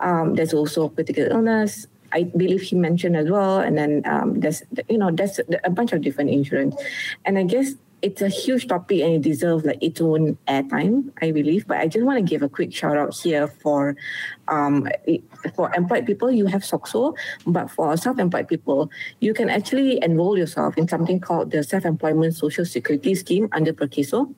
[0.00, 3.58] Um, there's also critical illness, I believe he mentioned as well.
[3.60, 6.74] And then um, there's, you know, there's a bunch of different insurance.
[7.24, 11.30] And I guess it's a huge topic and it deserves like its own airtime, I
[11.32, 11.66] believe.
[11.66, 13.96] But I just want to give a quick shout out here for
[14.48, 14.88] um,
[15.54, 20.76] for employed people, you have SOCSO, but for self-employed people, you can actually enroll yourself
[20.76, 24.34] in something called the Self-Employment Social Security Scheme under Perkeso.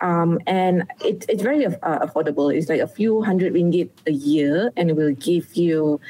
[0.00, 2.54] Um, and it, it's very uh, affordable.
[2.54, 6.00] It's like a few hundred ringgit a year and it will give you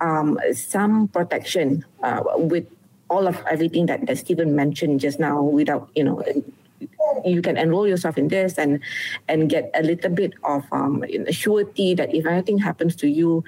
[0.00, 2.66] um, some protection uh, with
[3.08, 6.22] all of everything that, that Stephen mentioned just now without, you know,
[7.24, 8.80] you can enroll yourself in this and
[9.28, 13.44] and get a little bit of um, surety that if anything happens to you,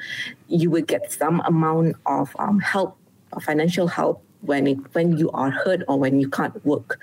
[0.48, 2.96] you will get some amount of um, help,
[3.40, 7.00] financial help when it, when you are hurt or when you can't work.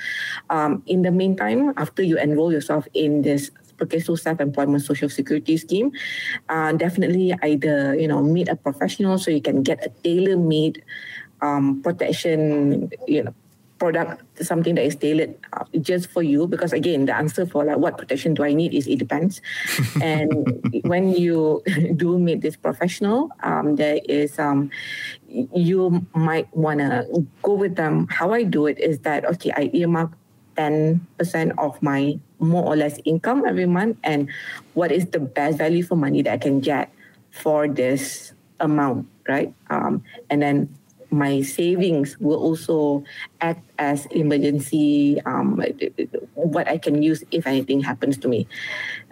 [0.50, 5.91] Um, in the meantime, after you enroll yourself in this Perkeso self-employment social security scheme,
[6.48, 10.82] uh, definitely either you know meet a professional so you can get a tailor-made
[11.41, 13.34] um, protection, you know,
[13.78, 16.48] product, something that is tailored uh, just for you.
[16.48, 19.41] Because again, the answer for like what protection do I need is it depends.
[20.02, 21.63] and when you
[21.95, 24.69] do meet this professional, um, there is um,
[25.28, 28.08] you might want to go with them.
[28.08, 30.12] How I do it is that okay, I earmark
[30.58, 31.00] 10%
[31.58, 34.30] of my more or less income every month and
[34.74, 36.91] what is the best value for money that I can get
[37.32, 39.54] for this amount, right?
[39.69, 40.69] Um, and then
[41.12, 43.04] my savings will also
[43.41, 45.62] act as emergency um,
[46.34, 48.48] what I can use if anything happens to me.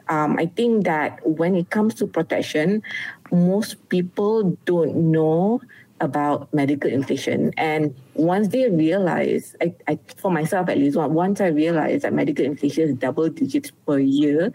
[0.09, 2.83] Um, I think that when it comes to protection,
[3.31, 5.61] most people don't know
[6.03, 7.53] about medical inflation.
[7.55, 12.43] And once they realize, I, I, for myself at least, once I realized that medical
[12.43, 14.51] inflation is double digits per year,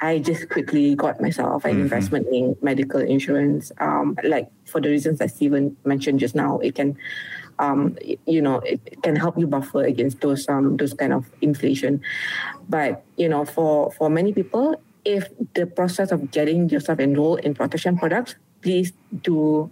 [0.00, 1.82] I just quickly got myself an mm-hmm.
[1.82, 3.70] investment in medical insurance.
[3.78, 6.98] Um, like for the reasons that Stephen mentioned just now, it can,
[7.60, 12.02] um, you know, it can help you buffer against those um, those kind of inflation.
[12.68, 17.54] But you know, for for many people, if the process of getting yourself enrolled in
[17.54, 18.92] protection products, please
[19.22, 19.70] do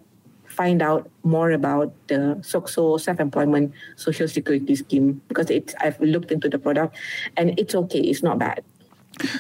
[0.61, 6.51] find out more about the SOCSO self-employment social security scheme because it's I've looked into
[6.51, 6.97] the product
[7.39, 8.61] and it's okay, it's not bad.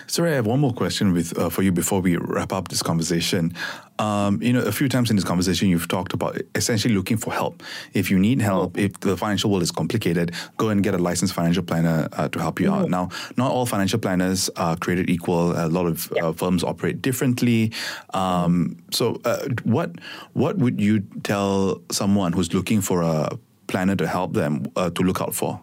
[0.06, 2.82] Sorry, I have one more question with uh, for you before we wrap up this
[2.82, 3.54] conversation.
[3.98, 7.32] Um, you know, a few times in this conversation, you've talked about essentially looking for
[7.32, 7.62] help.
[7.92, 11.34] If you need help, if the financial world is complicated, go and get a licensed
[11.34, 12.84] financial planner uh, to help you mm-hmm.
[12.84, 12.90] out.
[12.90, 15.52] Now, not all financial planners are created equal.
[15.52, 17.72] A lot of uh, firms operate differently.
[18.14, 19.90] Um, so, uh, what
[20.32, 25.02] what would you tell someone who's looking for a planner to help them uh, to
[25.02, 25.60] look out for?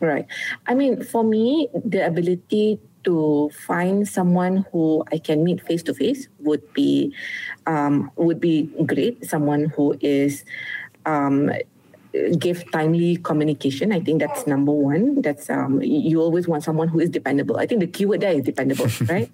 [0.00, 0.26] Right.
[0.66, 2.78] I mean, for me, the ability
[3.08, 7.14] to find someone who I can meet face to face would be
[7.64, 9.24] um, would be great.
[9.24, 10.44] Someone who is
[11.06, 11.48] um,
[12.38, 13.92] give timely communication.
[13.92, 15.22] I think that's number one.
[15.22, 17.56] That's um, you always want someone who is dependable.
[17.56, 19.32] I think the keyword there is dependable, right?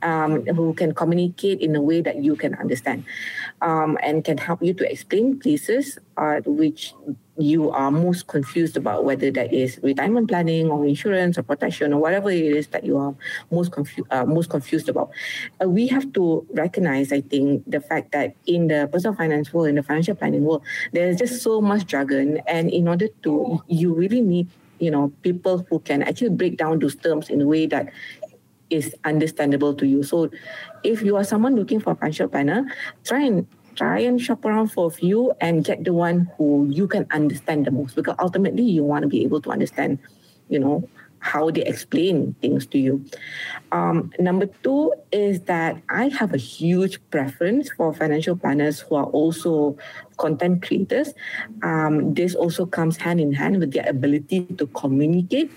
[0.00, 3.04] Um, who can communicate in a way that you can understand,
[3.60, 6.92] um, and can help you to explain places part which
[7.38, 11.98] you are most confused about, whether that is retirement planning or insurance or protection or
[11.98, 13.14] whatever it is that you are
[13.50, 13.72] most,
[14.10, 15.08] uh, most confused about.
[15.62, 19.68] Uh, we have to recognize, I think, the fact that in the personal finance world,
[19.68, 20.62] in the financial planning world,
[20.92, 22.42] there's just so much jargon.
[22.46, 24.48] And in order to, you really need
[24.80, 27.92] you know people who can actually break down those terms in a way that
[28.70, 30.02] is understandable to you.
[30.02, 30.30] So
[30.84, 32.64] if you are someone looking for a financial planner,
[33.04, 33.46] try and
[33.80, 37.64] try and shop around for a few and get the one who you can understand
[37.64, 39.98] the most because ultimately you want to be able to understand,
[40.50, 40.86] you know,
[41.20, 43.02] how they explain things to you.
[43.72, 49.06] Um, number two is that I have a huge preference for financial planners who are
[49.06, 49.78] also
[50.18, 51.14] content creators.
[51.62, 55.50] Um, this also comes hand in hand with their ability to communicate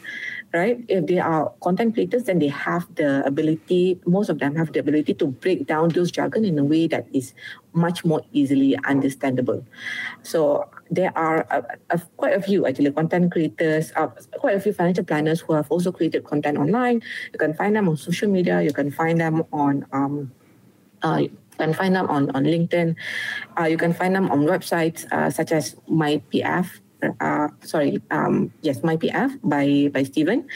[0.53, 0.85] right?
[0.87, 4.79] If they are content creators, then they have the ability, most of them have the
[4.79, 7.33] ability to break down those jargon in a way that is
[7.73, 9.65] much more easily understandable.
[10.21, 14.73] So there are a, a, quite a few actually content creators, uh, quite a few
[14.73, 17.01] financial planners who have also created content online.
[17.33, 18.61] You can find them on social media.
[18.61, 20.31] You can find them on um,
[21.01, 22.95] uh, you can find them on, on LinkedIn.
[23.59, 26.79] Uh, you can find them on websites uh, such as MyPF,
[27.19, 30.47] uh, sorry, um, yes, MyPF by by Stephen,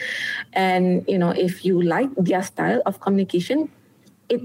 [0.52, 3.70] and you know if you like their style of communication,
[4.28, 4.40] it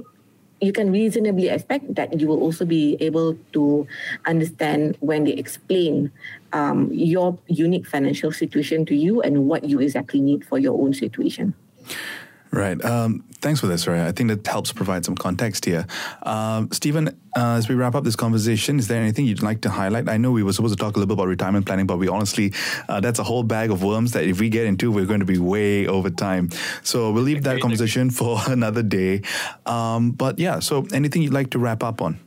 [0.63, 3.85] you can reasonably expect that you will also be able to
[4.25, 6.09] understand when they explain
[6.53, 10.93] um, your unique financial situation to you and what you exactly need for your own
[10.93, 11.53] situation.
[12.53, 12.79] Right.
[12.85, 14.05] Um, thanks for this, Suraya.
[14.05, 15.87] I think that helps provide some context here.
[16.21, 19.71] Um, Stephen, uh, as we wrap up this conversation, is there anything you'd like to
[19.71, 20.07] highlight?
[20.07, 22.07] I know we were supposed to talk a little bit about retirement planning, but we
[22.07, 22.53] honestly,
[22.87, 25.25] uh, that's a whole bag of worms that if we get into, we're going to
[25.25, 26.51] be way over time.
[26.83, 29.23] So we'll leave that conversation for another day.
[29.65, 32.19] Um, but yeah, so anything you'd like to wrap up on?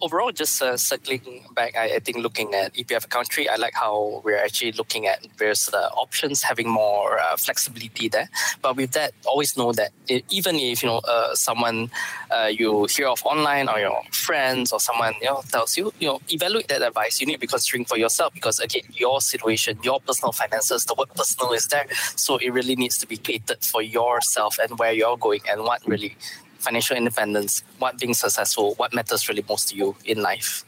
[0.00, 3.74] Overall, just uh, circling back, I, I, think looking at EPF account three, I like
[3.74, 8.28] how we're actually looking at various uh, options, having more uh, flexibility there.
[8.62, 11.90] But with that, always know that it, even if you know uh, someone
[12.30, 16.06] uh, you hear of online or your friends or someone you know tells you, you
[16.06, 17.20] know, evaluate that advice.
[17.20, 20.94] You need to be considering for yourself because again, your situation, your personal finances, the
[20.94, 24.92] word personal is there, so it really needs to be catered for yourself and where
[24.92, 26.16] you're going and what really
[26.58, 30.64] financial independence, what being successful, what matters really most to you in life.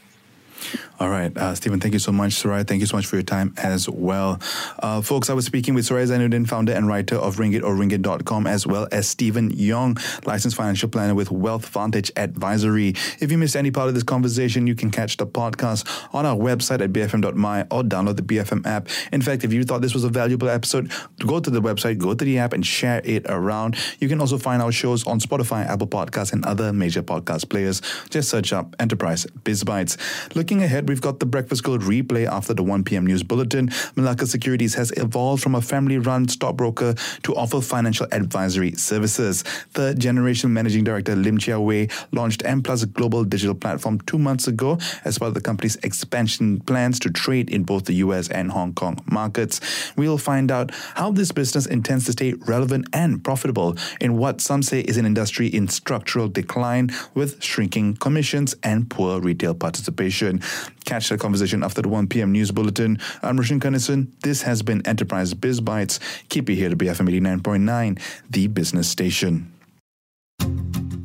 [0.99, 2.33] All right, uh, Stephen, thank you so much.
[2.33, 4.39] Suraya, thank you so much for your time as well.
[4.79, 8.45] Uh, folks, I was speaking with Suraya Zainudin, founder and writer of Ringgit or Ringgit.com,
[8.45, 12.89] as well as Stephen Yong, licensed financial planner with Wealth Vantage Advisory.
[13.19, 16.35] If you missed any part of this conversation, you can catch the podcast on our
[16.35, 18.87] website at bfm.my or download the BFM app.
[19.11, 22.13] In fact, if you thought this was a valuable episode, go to the website, go
[22.13, 23.75] to the app, and share it around.
[23.99, 27.81] You can also find our shows on Spotify, Apple Podcasts, and other major podcast players.
[28.09, 29.97] Just search up Enterprise Biz Bites.
[30.35, 33.05] Looking ahead, we've got the Breakfast Gold replay after the 1 p.m.
[33.05, 33.69] news bulletin.
[33.95, 36.93] Malacca Securities has evolved from a family run stockbroker
[37.23, 39.43] to offer financial advisory services.
[39.43, 44.47] Third generation managing director Lim Chia Wei launched M Plus Global Digital Platform two months
[44.47, 48.51] ago as part of the company's expansion plans to trade in both the US and
[48.51, 49.61] Hong Kong markets.
[49.95, 54.63] We'll find out how this business intends to stay relevant and profitable in what some
[54.63, 60.40] say is an industry in structural decline with shrinking commissions and poor retail participation.
[60.85, 62.31] Catch the conversation after the 1 p.m.
[62.31, 62.99] news bulletin.
[63.21, 64.11] I'm Roshan Kanesan.
[64.21, 65.99] This has been Enterprise Biz Bites.
[66.29, 69.51] Keep it here to BFM 89.9, the business station.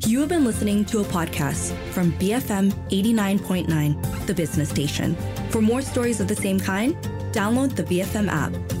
[0.05, 5.17] You have been listening to a podcast from BFM 89.9, the business station.
[5.49, 6.95] For more stories of the same kind,
[7.33, 8.76] download the BFM app.